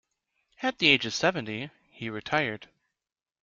[0.63, 2.67] At the age of seventy, he retired.